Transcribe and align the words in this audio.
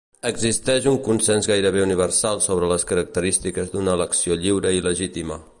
Existeix 0.27 0.87
un 0.91 0.95
consens 1.07 1.49
gairebé 1.51 1.83
universal 1.87 2.41
sobre 2.47 2.71
les 2.73 2.89
característiques 2.93 3.73
d'una 3.75 3.97
elecció 4.01 4.43
lliure 4.43 4.77
i 4.81 4.87
legítima. 4.93 5.43